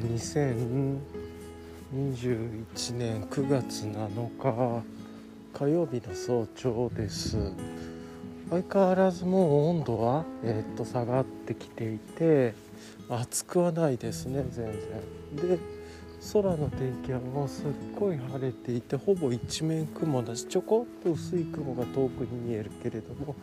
[0.00, 0.98] 2021
[2.96, 4.82] 年9月7日
[5.52, 7.36] 火曜日の早朝です。
[8.50, 12.54] 相変わらずもう温度は、えー、っと下がってきていて
[13.08, 14.66] 暑くはないですね全
[15.34, 15.48] 然。
[15.48, 15.58] で
[16.32, 17.66] 空の天気はもうすっ
[17.98, 23.34] ごい晴れていてほぼ一面雲だしちょこっと薄い雲が遠くに見えるけれども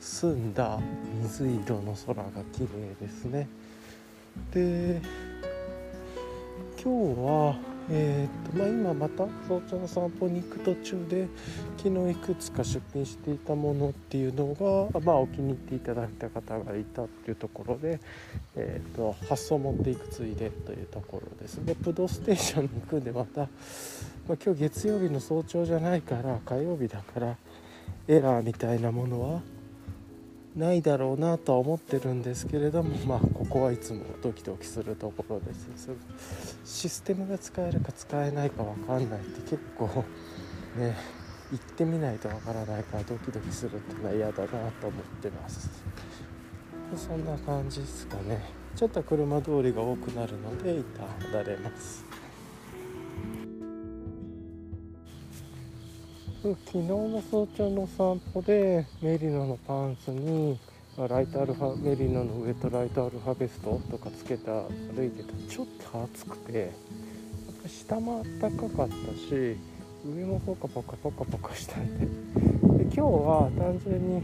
[0.00, 0.78] 澄んだ
[1.22, 3.48] 水色の空が綺麗ですね。
[4.52, 5.00] で
[6.82, 11.28] 今日はえーとまあ、今また早朝の散歩に行く途中で
[11.76, 18.00] 昨日いくつか出品していたものっていうのが、まあ、お気に入っていただいた方がいたっていうところで、
[18.56, 21.58] えーと、発送持っていくついでというところです。
[21.58, 23.48] ねプドステーションに行くんでまた、まあ、
[24.44, 27.36] 今日月曜日の早朝じゃないから火曜日だから
[28.08, 29.42] エラーみたいなものは
[30.56, 35.68] ないだろうなとは思ってるんですけれどもまあここはいつもドキドキするところです。
[36.64, 39.86] システムが使えるか使えないか分かんないって結構
[40.78, 40.96] ね
[41.52, 44.48] 行ってみないと分からないからドキドキするってのは嫌だな
[44.80, 45.68] と思ってます。
[46.96, 48.40] そんな感じですかね。
[48.74, 52.05] ちょっと車通りが多くなるので一旦離れます。
[56.42, 60.58] 昨日の早朝の散歩でメリノのパンツに
[60.96, 66.68] ライトアルファメリノの上とライトアルファベストとかつけて歩いてたちょっと暑くてやっ
[67.62, 69.56] ぱ下もあったかかったし
[70.04, 72.10] 上もポカポカポカポカしたんでで
[72.84, 74.22] 今日は単純に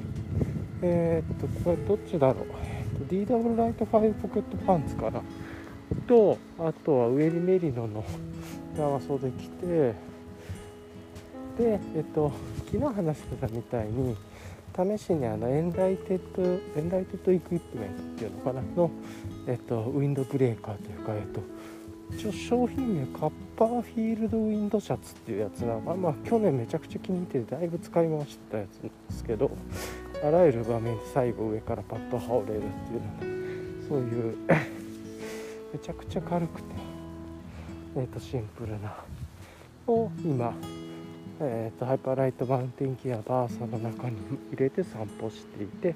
[0.83, 5.23] えー、っとこれどっちだろう、え、っと DW ライト5ポケットパンツかな
[6.07, 8.05] とあとは上にメリノの
[8.77, 10.12] 長袖着て
[11.57, 12.33] で、えっと、
[12.71, 14.17] 昨日話してたみたいに
[14.75, 18.63] 試しにあの Enlightened Enlightened Equipment っていうのかな？
[18.75, 18.91] の、
[19.47, 21.41] えっと、ウィンドブレーカーというか、えっと、
[22.17, 29.51] 一応商品名 Copperfield Wind Shirt っていうやつなのまあ去年めちゃくちゃ気に入っててだいぶ使い回してたやつなんですけど
[30.25, 32.63] あらゆる場面で最後上からパッと羽織れるっ
[33.19, 33.33] ていう
[33.83, 34.37] のそういう
[35.73, 36.69] めちゃくちゃ軽くて、
[37.97, 38.95] えっと、シンプルな。
[39.87, 40.55] を今
[41.41, 44.17] えーと、ハイパーライトマウンテンギアバーサの中に
[44.53, 45.95] 入れて散歩していて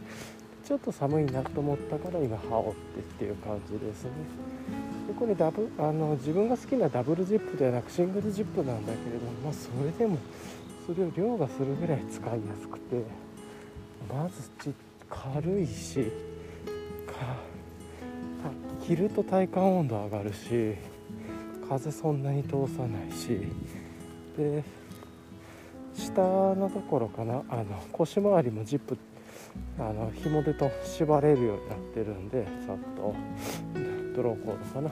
[0.64, 4.10] ちょっと寒いなと思ったから今羽織ってっていう感じですね。
[5.06, 10.18] でこれダブあの自分が好きなダブルジップではなくシングルジップなんだけれども、まあ、それでも
[10.86, 13.02] それを量がするぐらい使いやすくて
[14.12, 14.74] まずち
[15.08, 16.10] 軽いし
[18.86, 20.76] 着ると体感温度上がるし
[21.68, 23.48] 風そんなに通さないし
[24.36, 24.62] で
[25.96, 27.42] 下のところかな？
[27.48, 28.96] あの腰回りもジップ
[29.78, 33.14] あの紐でと縛れるようになってるんでさっと
[34.14, 34.90] ドローコードかな？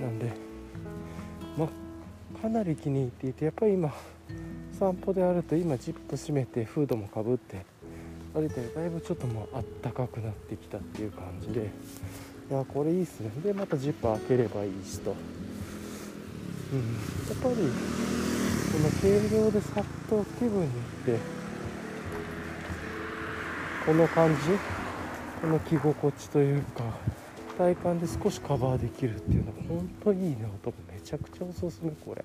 [0.00, 0.32] なんで
[1.56, 1.68] まあ
[2.42, 3.92] かなり気に入っていてやっぱり今
[4.78, 7.64] 散歩であると今ジップ閉めてフードもかぶって
[8.34, 11.70] 歩いてだいぶちょっともうあったかくなってきたっていう感じで
[12.50, 13.30] いやこれいいっすね。
[13.42, 15.14] でまたジップ開ければいいしと。
[16.72, 16.78] うん。
[16.80, 17.54] やっぱり
[18.74, 20.70] この軽量でさっと気分に行っ
[21.04, 21.18] て
[23.86, 24.40] この感じ
[25.40, 26.82] この着心地というか
[27.56, 32.24] 体感で少しカバーできるっていうのは本当いいなとめちゃくちゃおすすめこれ。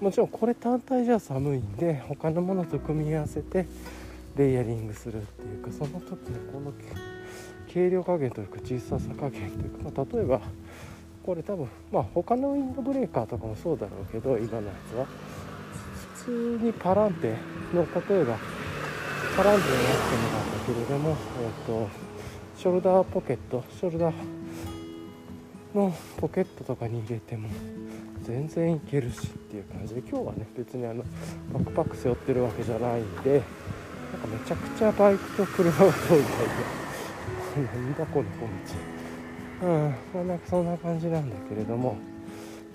[0.00, 3.66] もちろんこれ単体じゃ寒いんで他のものと組み合わせて
[4.34, 6.72] レイヤリングするっていうかその時のこの
[7.72, 10.40] 軽量加減というか小ささ加減というか、まあ、例えば
[11.24, 15.06] これ多分まあ他のウィンドブレーカーとかもそうだろうけど今のやつは。
[16.22, 17.34] 普通にパランテ
[17.74, 18.38] の例えば
[19.36, 21.88] パランテのやつもなんだけれども、えっと、
[22.56, 24.14] ショルダーポケットショルダー
[25.74, 27.48] のポケットとかに入れても
[28.22, 31.02] 全然いけるしっていう感じで今日はね別にあの
[31.52, 33.42] バックパック背負ってるわけじゃないんで
[34.12, 36.18] なんかめちゃくちゃバイクと車が遠いみたい
[37.56, 39.01] でなんだこの小道
[39.62, 39.94] うん。
[40.14, 41.96] まあなんかそんな感じなんだけれども。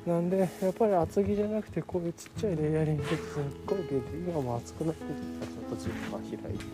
[0.06, 3.24] なんでやっぱり厚着じゃなくてこういうちっちゃいレイヤリングってすっ
[3.66, 6.68] ごい便利今も厚くなってきたちょっとジッパー開いてっ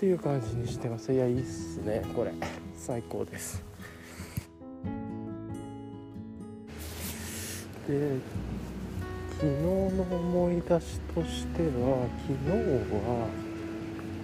[0.00, 1.12] ていう感じにしてます。
[1.12, 2.02] いやいいっすね。
[2.16, 2.32] これ。
[2.78, 3.62] 最高です。
[7.86, 8.16] で
[9.38, 13.28] 昨日の思い出しとしては昨日は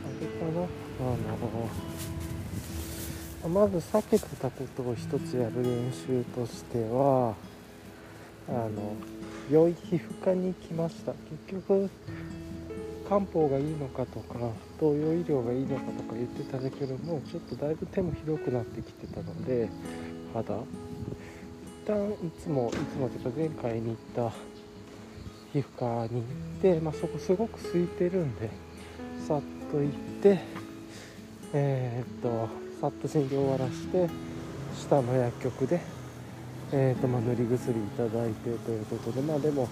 [0.07, 0.63] あれかな。
[0.63, 1.29] あの
[3.49, 7.35] まず避けてたことを一つやる練習としては
[8.49, 8.95] あの
[9.51, 11.13] 良い皮膚科に来ました。
[11.49, 11.91] 結局
[13.09, 14.39] 漢方がいいのかとか
[14.81, 19.69] 東洋医療がいいのかとか言ってたんだけどもちょっとだいぶ手もひどくなってきてたので
[20.33, 20.57] 肌。
[21.85, 24.31] 旦いつもいつもというか前回に行った
[25.53, 28.51] 皮膚科に行って、まあ、そこすごく空いてるんで
[29.29, 29.91] さっと行っ
[30.23, 30.41] て
[31.53, 34.11] えー、っとさっと診療終わらして
[34.79, 35.81] 下の薬局で、
[36.71, 39.71] えーとまあ、塗り薬いただいてということでまあでも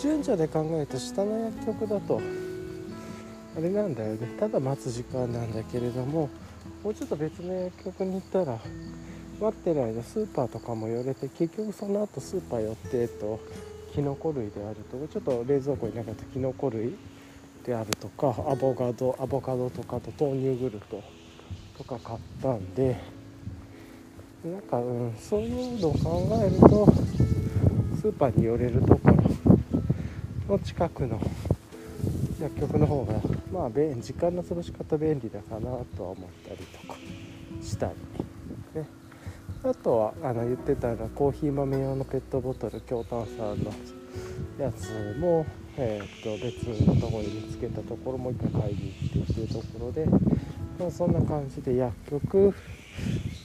[0.00, 2.20] 順序で考えると下の薬局だと
[3.56, 4.28] あれなんだよね。
[4.38, 6.30] ただ待つ時間なんだけれども
[6.84, 8.56] もうちょっと別の薬局に行ったら
[9.40, 13.40] 待ってる間スーパーとかも寄れて結局その後スーパー寄ってと
[13.92, 16.94] キノコ類であるとちょっと冷蔵庫になかったキノコ類
[17.64, 21.02] であるとかアボカドアボカドとかと豆乳グルト
[21.76, 22.96] とか買ったんで
[24.44, 26.86] なんか、うん、そういうのを考えると
[28.00, 29.00] スーパーに寄れるとこ
[30.48, 31.20] ろの近くの
[32.40, 33.12] 薬局の方が
[33.52, 36.98] まあ時間の過ごし方便利だかなとは思ったりとか
[37.62, 37.90] した
[38.74, 38.88] り、ね、
[39.62, 43.72] あとはあの言ってたのコーヒー豆用のペットボトル強炭酸の
[44.58, 45.44] やつも、
[45.76, 52.54] えー、と別のところに見つけたところもう一回買いに行ってっていうところで、まあ、そんな感じで薬局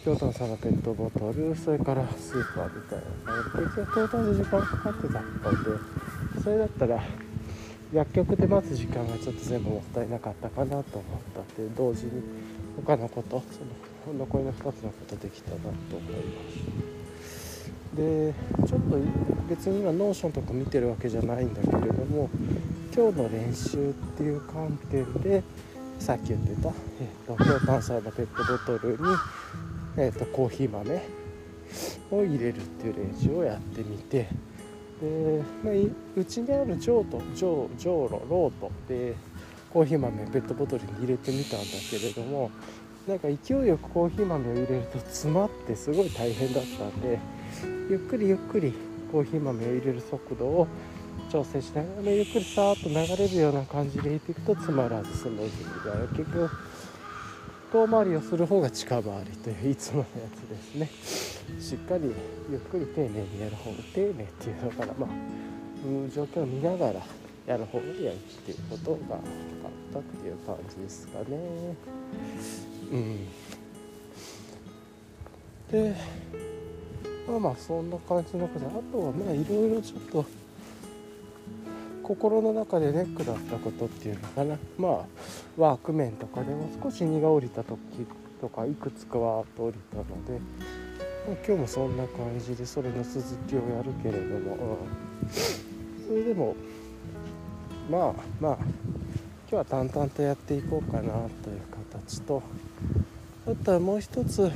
[0.04, 7.04] 京都のさんのペットボトルそれからスーパーみたいな感じで結局トータル時間かかってたのでそれだったら
[7.94, 10.84] 薬局で待つ時間がちょっと全部もったいなかったかなと思っ
[11.34, 12.12] たって同時に
[12.76, 13.42] 他のこと
[14.06, 17.05] その残りの2つのことできたなと思います。
[17.94, 18.34] で
[18.68, 18.98] ちょっと
[19.50, 22.30] 別に今 Notion とか見てるわけじゃないんだけれども
[22.96, 25.44] 今日の練習っていう観点で
[26.00, 28.98] さっき言ってた、えーと、強炭酸のペットボトルに、
[29.98, 31.02] えーと、コーヒー豆
[32.12, 34.28] を入れるっていう練習をやってみて
[35.02, 35.74] で、まあ、
[36.16, 39.16] うちにあるジョートジョージョーロロートで
[39.72, 42.52] コーヒー豆ペットボトルに入れてみたんだけれども
[43.08, 47.20] なんか勢いよくコーヒー豆を入れると詰まってすごい大変だったんで
[47.90, 48.74] ゆっくりゆっくり
[49.12, 50.68] コーヒー豆を入れる速度を
[51.32, 56.50] 調整しながらゆっくりさーっと流れるような感じで入れていくと詰まらずスムーズにで結局
[57.72, 60.06] 遠回りをする方が近回りといういつものや
[60.36, 60.90] つですね。
[61.60, 62.12] しっかり
[62.50, 65.10] ゆっくり丁寧にやる方が丁寧っていうのからまあ
[66.14, 67.02] 状況を見ながら
[67.46, 69.20] やる方がやるっていうことが分かっ
[69.94, 71.26] たっていう感じですかね。
[72.92, 73.28] うん。
[75.72, 75.96] で
[77.28, 80.26] まあまあそんな感じのことであとはまあいろいろちょっと
[82.04, 84.58] 心の中でネックだったことっていうのかな。
[84.78, 85.06] まあ
[85.58, 87.80] ワーク面とかでも少し荷が下りた時
[88.40, 90.34] とかいくつかはと降りたので、
[91.28, 96.56] まあ、今日もそんな感じでそれの続きをやるけれども、うん、それでも
[97.90, 98.58] まあまあ
[99.50, 101.62] 今日は淡々とやっていこうかなという
[101.94, 102.44] 形と
[103.48, 104.52] あとはもう一つ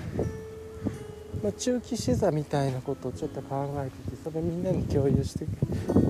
[1.44, 5.46] まあ、中期視座みたいなことをちょっと考えててそれみんなに共有して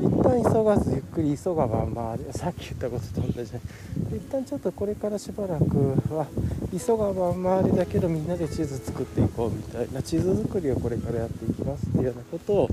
[0.01, 3.51] 一旦急がずゆっくり急がばん回りさっき言ったことと同じ。
[3.51, 3.59] で
[4.17, 5.63] 一旦ちょっとこれからしばらく
[6.13, 6.25] は
[6.71, 12.69] 急がばん回りだけどみんなで地図作っていこうみたいな地図作りをこれからやっていきますっていうようなことを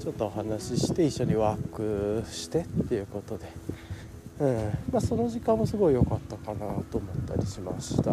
[0.00, 3.46] ちょっとお話しして一緒にワークしてっていうことで、
[4.40, 4.54] うん。
[4.92, 8.12] まあ、その時間もすごい良かったかなと思ったりしました。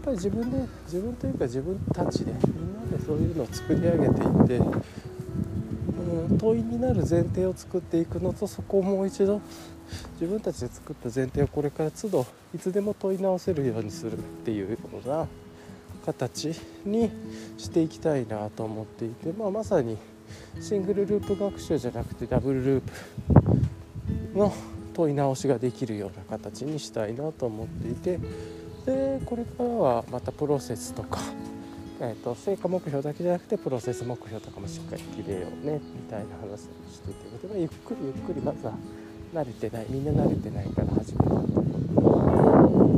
[0.00, 4.56] っぱり自分で自分というか自分たちでみんなでそういうのを作り上げていって
[6.30, 9.42] うん問いになる前提を作っていくのとそこをもう一度
[10.14, 15.28] 自分たちで作った前提をこれから都度いつでも問い直せるようにするっていうような
[16.06, 16.54] 形
[16.86, 17.10] に
[17.58, 19.98] していきたいなと思っていて、まあ、まさに
[20.60, 22.82] シングルループ学習じゃなくてダブルルー
[24.32, 24.54] プの
[24.94, 28.18] 問い直しができるような形にしたいなと思っていて
[28.86, 31.20] でこれからはまたプロセスとか、
[32.00, 36.56] えーと、成果目標だけじゃなくてプロセス目標とかもしっかり決めようねみたいな話を
[36.90, 38.74] していてことで、ゆっくりゆっくりまずは
[39.34, 41.40] 慣れてないみんな慣れてないから始めたと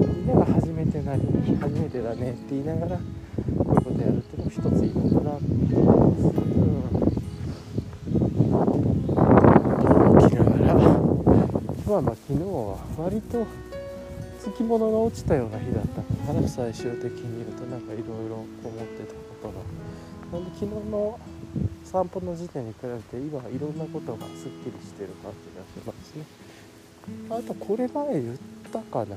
[0.07, 1.23] みんなが初めてなり
[1.61, 3.03] 初めてだねって言いながらこ
[3.37, 6.33] ういうことやるっていうのも一ついいのかなって思います。
[10.13, 13.47] うん、起きながらまあまあ昨日は割と
[14.51, 19.55] きものが落ちたような日だったから最終的に言うとなんかいろいろ思ってたことが
[20.41, 21.21] なんで昨日の
[21.85, 26.25] 散歩の時点に比べて今はいろんなことがすっきりしてる感じがしますね。
[27.31, 28.37] あとこれ前言っ
[28.73, 29.17] たかな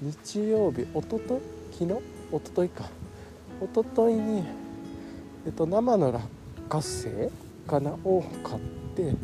[0.00, 0.48] 日？
[0.48, 0.86] 曜日？
[0.94, 1.40] おととい
[1.72, 2.00] 昨日
[2.32, 2.90] おとといか。
[3.60, 4.44] おとといに、
[5.46, 6.24] えっと、生の落
[6.68, 7.30] 花生
[7.66, 7.92] かな？
[8.04, 8.60] を買っ
[8.96, 9.14] て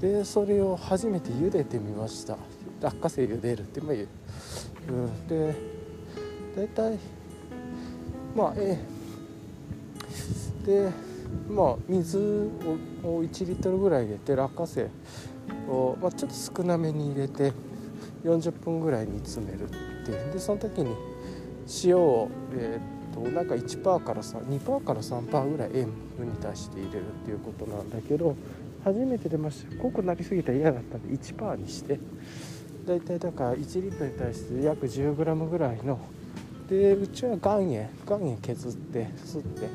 [0.00, 2.36] でそれを初めて茹でてみました。
[2.80, 4.08] 落花生茹でるってまあ言う。
[4.88, 5.54] うん、で
[6.56, 6.98] 大体
[8.36, 8.78] まあえ
[10.64, 10.66] え。
[10.66, 10.90] で
[11.48, 14.90] まあ水を1リットルぐらい入れて落花生
[15.68, 17.52] を、まあ、ちょっと少なめに入れて
[18.24, 19.72] 40分ぐらい煮詰めるっ
[20.04, 20.94] てでその時に
[21.84, 28.36] 塩を、えー、っとなんか1%から2%から3%ぐらい塩分に対して入れるっていうことなんだけど
[28.84, 29.76] 初めて出ました。
[29.82, 31.98] 濃くなりすぎたら嫌だったんで1%にして。
[32.88, 36.00] だいたいだから1リットルに対して約 10g ぐらいの。
[36.68, 39.68] でうちは岩塩岩塩削って吸って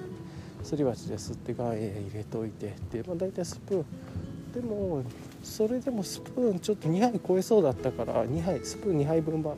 [0.63, 2.73] すり鉢で吸って岩塩入れといて。
[2.91, 3.85] で、まあ、大体スプーン。
[4.53, 5.03] でも
[5.41, 9.55] それでもスプーンちょっと2杯超えそうだったから2杯スプーン2杯分は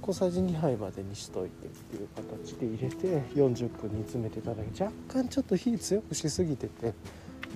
[0.00, 6.94] 小さじ2杯までにしといてっていう形で入れて40分煮詰めてただけ若干ちょっと火強くしすぎてて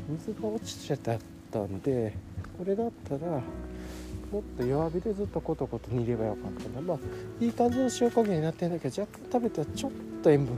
[0.08, 0.98] 水が落ちちゃっ
[1.52, 2.12] たんで
[2.58, 3.40] これだったら
[4.30, 6.98] もっと弱火でずっとコトコト煮ればよかったなまあ
[7.44, 10.56] いい感じの塩加減になってんだけど若干食べたらちょっと塩分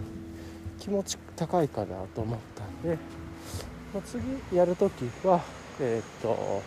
[0.79, 2.99] 気持ち高いかなと思ったんで、
[3.95, 4.23] まあ、次
[4.57, 5.41] やる時は
[5.81, 6.63] えっ、と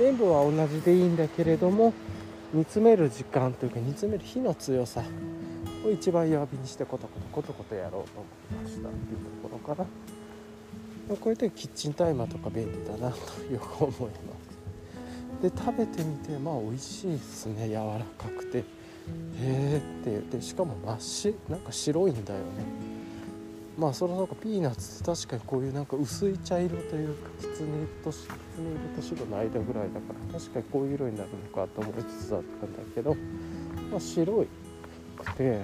[0.00, 1.92] 塩分は同じでいいんだけれども
[2.52, 5.02] 煮詰める時間というか煮詰める火の強さ
[5.84, 8.20] を一番弱火にしてコトコトコトコトやろうと
[8.52, 10.23] 思いましたっていうところかな。
[11.08, 14.16] こういう時キッチンタイマーとか便利だなとよく思いま
[15.40, 15.50] す。
[15.50, 17.68] で食べてみてまあ美味しいですね。
[17.68, 18.58] 柔らかくて。
[18.58, 18.62] へ
[19.40, 20.36] えって。
[20.36, 22.44] でしかも真っ白なんか白いんだよね。
[23.76, 27.66] まあそのなんかピーナッツって確かにこういうなんか薄い茶色というかきつね
[28.02, 28.28] ときつね
[28.96, 33.14] 色と白の間ぐらいだから確かにこういう色になるのかと思いつつだったんだけど、
[33.90, 34.46] まあ、白
[35.18, 35.62] くて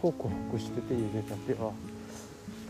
[0.00, 1.52] ホクホクしてて茹でたて。
[1.54, 1.72] は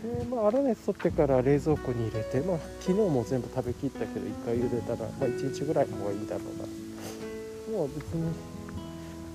[0.03, 7.77] でまあ粗熱取ってから冷蔵庫に入れてまあ昨日も全部食べきったけど1回茹でたら、まあ、1日ぐらいの方がいいだろうな。
[7.77, 8.31] もう別に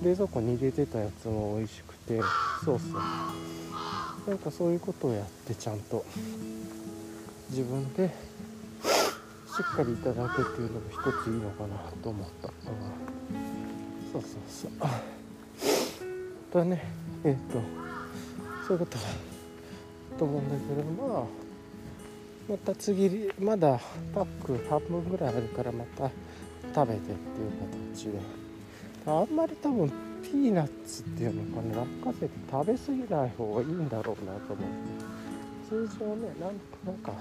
[0.03, 2.19] 冷蔵庫に入れてたやつも美味しくて
[2.63, 4.29] そうそう。
[4.29, 6.05] なんかそういうことをやってちゃんと。
[7.51, 8.11] 自分でし
[9.59, 12.53] っかりいただくっていうのも一ついいのかなと思った、うん、
[14.13, 14.71] そうそうそう。
[16.53, 16.81] だね。
[17.25, 17.59] えっ、ー、と
[18.65, 18.97] そういうこと
[20.17, 21.23] と思うんだけどまあ
[22.49, 23.79] また次まだ
[24.13, 26.09] パック半分ぐらいあるからまた
[26.73, 27.51] 食べてっていう
[27.93, 28.41] 形で。
[29.03, 29.91] あんまり多分
[30.21, 35.21] ピーナッツっていうのかな落花生って食べ過ぎない方がいいんだろうなと思って。
[35.67, 36.27] 通常ね
[36.85, 37.13] なんか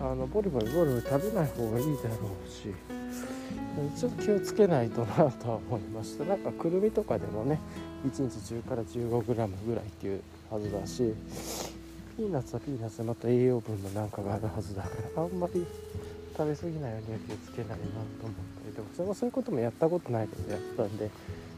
[0.00, 2.74] あのボリボリボリボリ食べない方がいいだろうし
[4.00, 6.24] ちょっと気をつけないとなとは思いました。
[6.24, 7.60] なんかくるみとかでもね
[8.04, 11.14] 1日10から 15g ぐらいっていうはずだし。
[12.22, 15.66] ピーナッツはピーナッツでまた栄養分のなんかがあるはずだからあんまり
[16.36, 17.80] 食べ過ぎないようには気をつけないなと
[18.22, 21.10] 思ったりとかそれもそういうこともやったことないことやったんで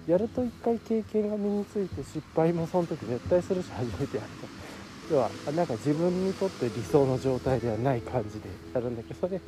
[0.08, 9.38] やると一回経験が身について失敗もその時絶対するし初めてやった要はなんか自分にとって理想の状態ではない感じでやるんだけどそれ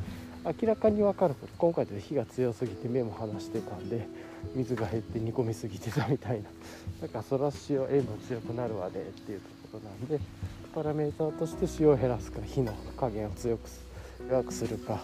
[0.44, 4.06] 明らかに分かること今回で火が強すぎて目も離してたんで
[4.54, 6.50] 水が減って煮込みすぎてたみたいな。
[7.00, 10.20] だからそら塩塩分強くなるわねっていうところなんで
[10.76, 13.62] パラメーターとして塩を減らすか火の加減を強く
[14.28, 15.00] 弱くするか。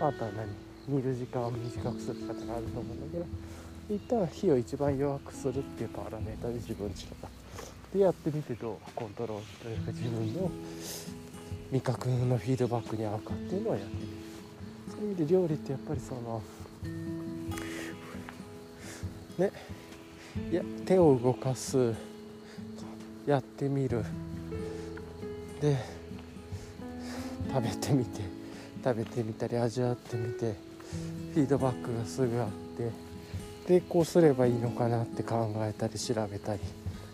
[0.00, 0.96] あとは何？
[0.96, 3.26] 煮る時間を短くするかとかあると思うんだけど
[3.94, 7.10] 一旦火を一番弱くするっていうパラメーターで自分ちの
[7.92, 7.98] で。
[7.98, 8.76] やってみてどう？
[8.94, 10.50] コントロールというか自分の
[11.72, 14.06] 味覚のフィードバックに合うかっていうのをやってみる。
[14.88, 16.42] そういう意味で料理ってやっぱりその
[19.36, 19.52] ね
[20.50, 21.94] いや手を動かす
[23.26, 24.02] やってみる。
[25.60, 25.76] で
[27.52, 28.20] 食べてみて
[28.82, 30.54] 食べてみたり味わってみて
[31.34, 32.48] フィードバックがすぐあっ
[33.66, 36.60] てでこうすればいいのかなって考えたり調べたり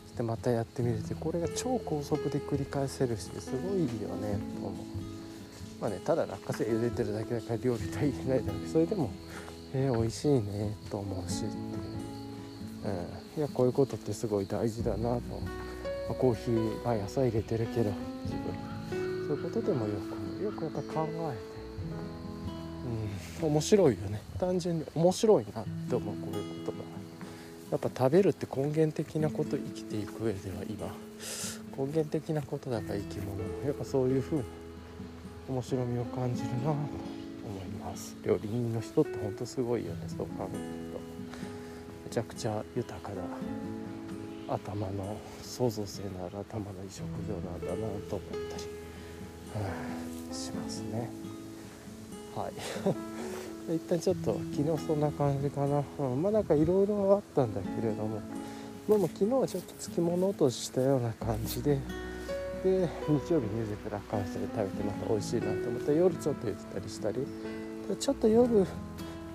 [0.07, 4.73] してまたやってみるってこれが超高速で繰り返せるしすごいいいよねと思う。
[5.81, 9.11] まあねただ落花生茹でてるだけだから料理とは言えないだろうけそれでも
[9.75, 11.55] えー、美味しいねと思うしって
[12.89, 15.66] う、ん、いやこういうことってすごい大事だなと思う。
[16.09, 17.91] まあ、コーヒー毎朝入れてるけど
[18.25, 19.27] 自分。
[19.29, 19.95] そういうことでもよ
[20.41, 21.37] くよくやっぱ考え
[23.41, 24.23] て、うん、面白いよね。
[24.39, 26.85] 単純に面白いなって思うこういうことが。
[27.73, 30.87] やっぱ食べるって根源的なこと生きていく上では今。
[31.77, 33.43] 根源的なことだから生き物。
[33.67, 34.45] やっぱそういう風に
[35.49, 38.17] 面白みを感じるなと思います。
[38.25, 40.61] 料理人の人ってほんとすごいよねそう考える
[40.93, 41.01] と。
[42.05, 43.23] めちゃくちゃ豊かな
[44.49, 51.11] 頭の創造性のある頭のいい職業なんだなと思ったり、しますね。
[52.35, 52.53] はい。
[53.77, 58.21] 一旦ちょっと昨日そんな感じかな、うん、まあなんかいろいろあったんだけれども。
[58.89, 61.81] まあ、も昨日はちょっとつきものとしたような感じで。
[62.63, 67.27] で日曜日にゆでたら関西で食べてまた美味しいなと思って夜ちょっと茹でたりしたり。
[68.01, 68.67] ちょっと夜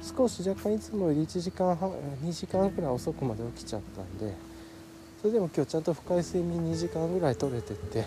[0.01, 4.35] 少し若干いつもより1時間半2時間ぐらい遅くまで起きちゃったんで
[5.21, 8.05] それでも今日ちゃんと深い睡眠2時間ぐらい取れてって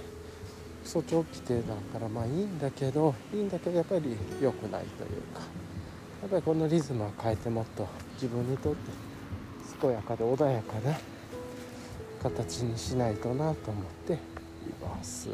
[0.82, 5.40] 早朝起きてだからまあいいんだけどいいんだけどやっぱり良くないというか
[6.22, 8.90] やっぱりこのリズムは変えてもっと自分にとって
[9.80, 10.98] 健やかで穏やかな
[12.20, 14.16] 形にしないとなと思ってい
[14.82, 15.28] ます。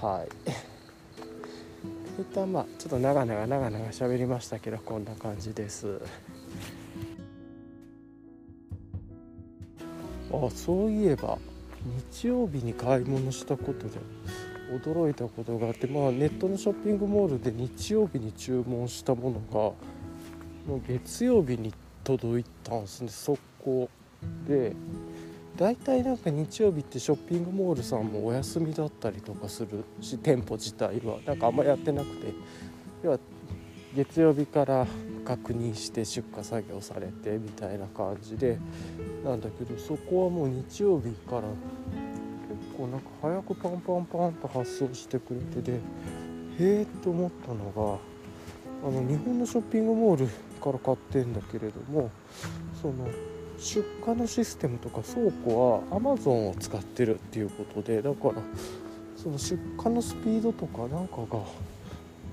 [0.00, 0.28] はい。
[2.22, 6.00] 一旦まあちょっと長々長々喋りましたけどこんな感じです。
[10.46, 11.38] あそういえば
[12.12, 13.98] 日曜日に買い物したことで
[14.84, 19.58] 驚いたことがあってまあネットのショッピングモールで日曜日に注文したものが
[20.66, 21.72] もう月曜日に
[22.04, 23.88] 届いたんですね速攻
[24.46, 24.74] で
[25.56, 31.18] 大体なんか日曜日ってショッピングモールさんもお休みだったりとかするし店舗自体は。
[31.26, 32.32] なんかあんまやってなくて。
[33.02, 33.18] 要は
[33.94, 34.86] 月曜日から
[35.24, 38.58] 確認して出荷作業されてみたいな感じで。
[39.24, 45.80] なんだけどそこはもう日曜日から結構なんか早くパンパンパンと発送してくれてでへ
[46.58, 48.00] えと思ったの
[48.82, 50.28] があの日本のショッピングモール
[50.62, 52.10] から買ってんだけれども
[52.80, 53.08] その
[53.58, 58.34] 出荷のシステムとか倉庫は Amazon を使ってるっていうことでだから
[59.16, 61.42] その出荷のスピードとかなんかが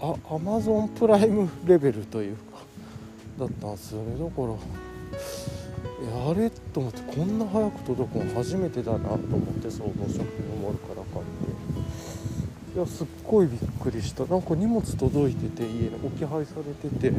[0.05, 2.59] あ Amazon プライムレベルというか
[3.39, 4.49] だったんですよねだから
[6.27, 14.25] やれと思ってこんな早く届くの初めてだなと思ってそのショッピングモールから買っていやすっごいびっくりした。
[14.25, 17.09] なんか荷物届いてて家に置き配されてて、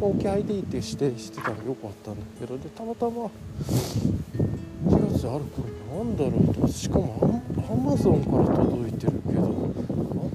[0.00, 3.30] ま、置き配でいて指定してたらよかったんだけどでたまたま
[5.14, 6.68] 2月あるこれなんだろうと。
[6.68, 9.46] しかもアマゾンから届いてるけどア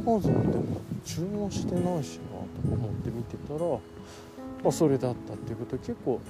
[0.09, 0.63] マゾンでも
[1.05, 2.39] 注文してないしな
[2.69, 3.59] と思って見てたら、
[4.63, 6.21] まあ、それだったっていうことで結構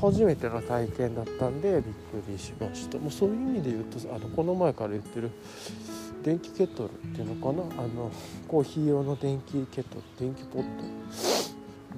[0.00, 1.86] 初めての体験だったんでびっく
[2.28, 2.98] りしました。
[2.98, 5.30] もうそういう意味で言うとあのこの前から言ってる
[6.24, 7.62] 電気ケトルっていうのかな？
[7.82, 8.10] あの
[8.48, 10.68] コーヒー用の電気ケトル電気ポット？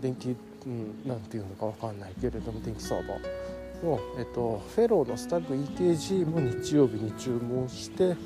[0.00, 0.36] 電気、
[0.66, 3.51] うん、なんていうのか分かんないけれども電気サーバー。
[3.82, 8.18] の、えっと、フェローのスタッグ EKG も日曜日に注文して結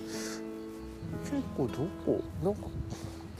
[1.56, 2.60] 構どこなんか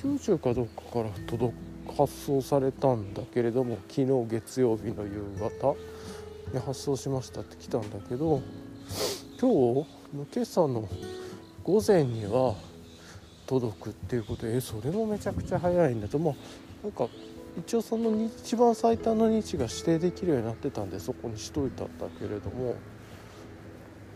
[0.03, 1.55] 九州かどっかから届
[1.97, 5.75] 発送されたんだけれども昨日月曜日の夕方
[6.53, 8.43] に発送しましたって来たんだけど
[9.41, 10.89] 今日の今朝の
[11.63, 12.55] 午前には
[13.47, 16.35] 届くっていうことでえそれもめちゃくちゃ早いんだとまあ
[16.83, 17.09] なんか
[17.59, 22.75] 一応その一番最短の日が指定できるようになってたんでそこにしといたんだけれども。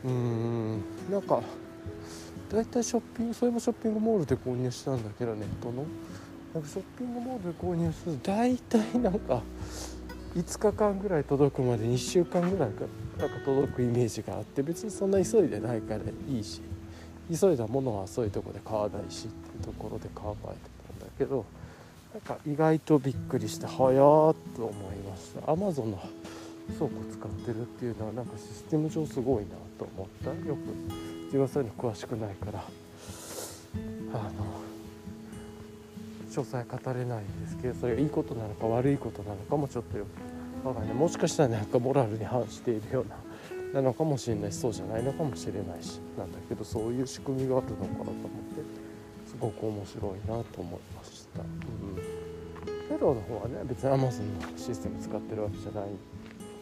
[0.04, 1.42] うーんなんか
[2.50, 5.84] 大体ショッピングそれもショッピングモールで購入したんだけどネットの。
[6.54, 9.42] なんかショッピングモールで購入すると大体なんか
[10.34, 12.84] 5日間ぐらい届くまで2週間ぐらいか
[13.18, 16.60] なんか届くイメージがあって別にそんな急いでないからいいし
[17.32, 20.54] 急いだものはそういうとこで買わないしっていうところで考えて
[20.98, 21.44] たんだけど。
[22.12, 25.50] なんか意外とびっくりして早ーと思いました。
[25.50, 25.98] アマゾンの
[26.78, 30.30] 倉庫使ってるっていうのはなんかシステム上すごいなと思った。
[30.30, 30.58] よく
[31.24, 32.64] 自分はそういうの詳しくないから。
[34.12, 34.30] あの
[36.30, 40.06] 詳細語れないんですけどそれがいいことなのか悪いことなのかもちょっとよ
[40.62, 40.94] くわかんない。
[40.94, 43.16] もしかしたらなんかモラルに反しているような
[43.80, 48.20] なのかもしれないしそうじゃないのかもしれないしなんだけどそういう仕組みがあるのかなと思って
[49.26, 51.42] すごく面白いなと思いました。
[52.90, 55.94] フェローの方はね別に Amazon のシステム使ってるわけじゃないん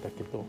[0.05, 0.45] だけど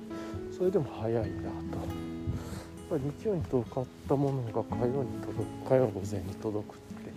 [0.52, 1.30] それでも早いなと。
[1.32, 7.12] やっぱり日曜に買ったものが火曜に届く火曜午前に届くって、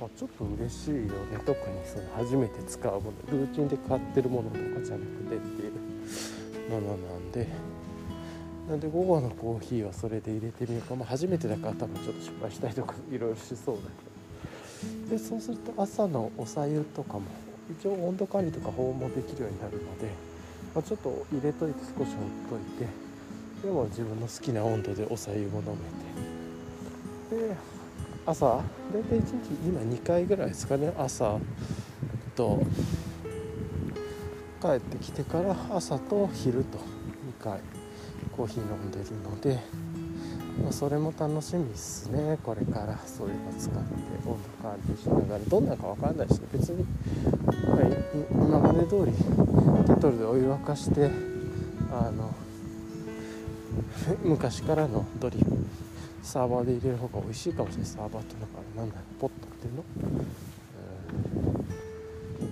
[0.00, 1.10] まあ、ちょっと嬉しいよね。
[1.44, 3.38] 特にその初めて使うもの。
[3.38, 5.72] ルーチンで買ってるものとかじゃなくてっていう。
[6.70, 7.48] ものなんで。
[8.68, 15.10] なんで午後のコーヒーはそれで入れてみようか、まあ、初めてだから多分ちょっと失敗したりとかいろいろしそうだけど。
[15.10, 17.22] でそうすると朝のおさゆとかも
[17.78, 20.12] 一応温度管理とか保温もできるようになるので、
[20.74, 22.88] まあ、ちょっと入れといて少し置いといて
[23.62, 25.66] でも自分の好きな温度でおさゆも飲
[27.30, 27.46] めて。
[27.48, 27.56] で
[28.26, 28.46] 朝
[28.92, 31.38] 大体1日今2回ぐらいですかね朝
[32.36, 32.62] と
[34.60, 37.60] 帰ってきてから朝と昼と2回
[38.36, 39.58] コーヒー飲んでるので、
[40.50, 42.98] ま、それも楽しみですねこれから。
[43.06, 43.78] そういうの使って
[44.26, 46.48] 温度管理しながらどんなか分かんないしね。
[46.52, 46.84] 別に、
[47.44, 47.56] まあ、
[48.32, 51.10] 今まで通りケトルでお湯沸かして
[51.92, 52.34] あの
[54.22, 55.46] 昔からのドリル
[56.22, 57.86] サーバーで入れる方が美味しいかもしれない。
[57.86, 59.84] サーバーっていうのかなんだポットっていうの、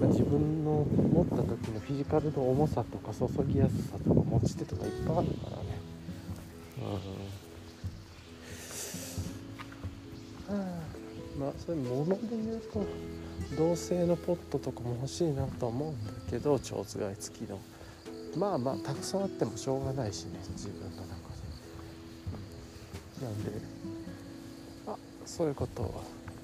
[0.03, 5.81] うん、自分の持った時のフィジカルの重さとか注ぎやすさとか持ち手とかいっぱいあるからね、
[6.79, 6.85] うん、
[11.39, 12.85] まあそういうもので言うと
[13.57, 17.59] 銅製のポットとかも欲しいなと思うんだけど蝶子貝付きの。
[18.37, 21.17] まあまあたくさんあってもしょうがないしね自分の中で、
[23.23, 23.51] うん、なんで
[24.87, 25.89] あそういうことは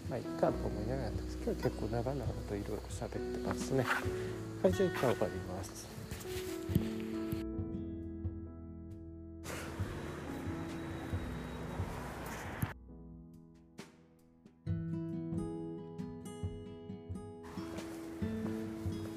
[0.09, 3.85] まあいいかと思いながら今日は結構長々といろいろ喋ってますね。
[4.63, 5.94] はいじゃあ一回終わります。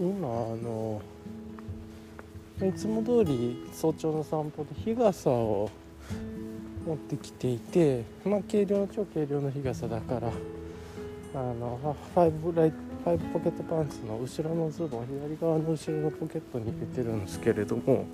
[0.07, 1.01] 今あの
[2.65, 5.69] いつも通り早朝の散歩で日傘を
[6.85, 10.31] 持ってきていてまあ軽量超軽量の日傘だから
[11.35, 18.05] あのファイブライファイブポケットパンツの後ろのズボン左側の後ろのポケットに入れてるんですけれども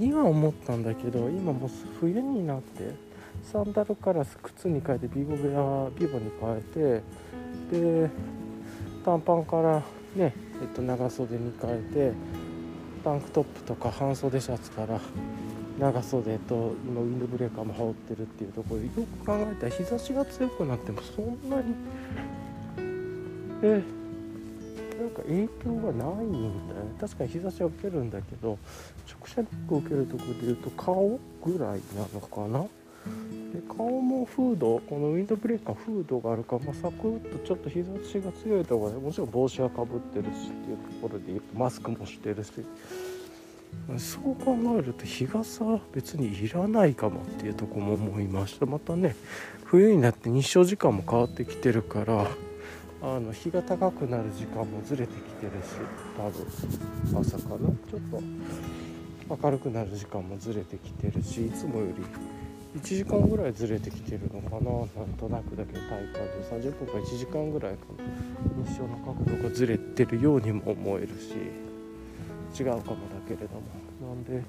[0.00, 2.94] 今思ったんだけど今もう冬になって
[3.42, 7.02] サンダルから靴に変えてビボベアビボに変え
[7.70, 8.10] てで
[9.04, 9.82] 短パンから
[10.16, 12.12] ねえっと、長袖に変えて
[13.02, 15.00] タンクトップとか半袖シャツから
[15.78, 21.74] 長袖と今ウィンドブレーカーも羽織ってるっていうところでよく考えたら日差しが強くなってもそんなに
[23.62, 23.82] え
[25.00, 26.94] なんか影響がないんだよね。
[27.00, 28.58] 確かに日差しは受けるんだけど
[29.06, 32.64] 直射日光受けるところでいうと顔ぐらいなのかな。
[33.52, 42.50] で顔もフードこのウィンドブレーカーフードがあるから、まあ、サクッとちょっと日差しが強いところでもちろん帽子はかぶってるしっていうところでマスクもしてるし。
[43.98, 48.66] そう考えると日傘別にいらないかもっていうとこも思いました。
[48.66, 49.16] またね
[49.64, 52.26] 冬になって日照時間も変わってきてるから
[53.02, 55.74] あの日が高くなる時間もずれてきてるし
[56.16, 57.58] 多分朝かな。
[57.58, 61.94] ちょっと明るくなる時間もずれてきてるしいつもより
[62.76, 64.70] 1時間ぐらいずれてきてるのかな
[65.02, 66.68] なんとなくだけど体感で。
[66.68, 67.86] 30分か1時間ぐらいか
[68.66, 71.34] 日照の角度がずれてるようにも思えるし。
[72.56, 72.94] 違うかもだ
[73.26, 74.14] けれども。
[74.14, 74.42] なんで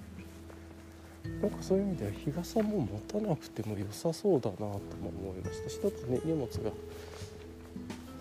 [1.41, 5.69] なんかそういう意味では日傘も持たなくても良さそうだなとも思いました。
[5.69, 6.69] 一つね荷物が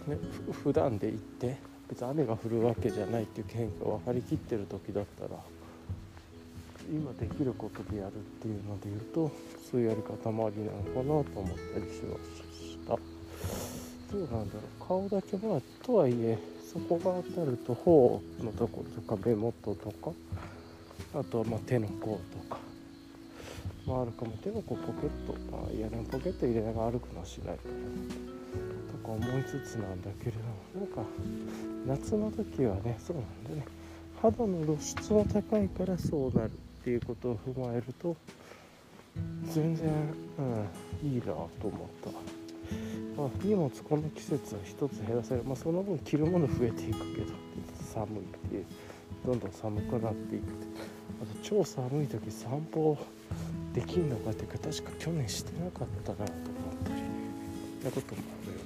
[0.09, 0.19] ね
[0.63, 1.57] 普段で行って
[1.89, 5.39] 別に雨が降るわけじゃないっていう変化が分かりきってる時だったら
[6.91, 9.31] 今できることでやるっていうので言うと
[9.71, 12.99] そういうやり方もありなのかなと思ったりしました。
[14.13, 14.87] どうなんだろう。
[14.87, 16.39] 顔だけまあとはいえ
[16.73, 20.13] そこが当たると頬のところとか目元とか
[21.15, 22.59] あとはま手の甲とか
[23.87, 24.33] まああるかも。
[24.43, 30.39] 手の甲ポケットまあいやでもポケット入れながら歩くのはしないからとか思いつつなんだけれど
[30.81, 31.03] もなんか
[31.87, 33.67] 夏の時はねそうなんだね。
[34.23, 36.51] 肌の露出は高いからそうなる。
[36.85, 38.15] っていうことを踏まえると
[39.45, 39.89] 全然、
[41.03, 41.71] うん、いいなと思っ
[42.05, 42.11] た。
[43.17, 45.45] まあ荷物この季節は1つ減らせる。
[45.45, 47.33] まあその分着るもの増えていくけど
[47.91, 48.67] 寒いっていう
[49.25, 50.43] どんどん寒くなっていく
[51.23, 52.99] あと超寒い時散歩
[53.73, 56.35] できんのかっていうか確か去年してなかったなと思っ
[56.85, 56.97] たり
[57.83, 58.64] なこともあるよ。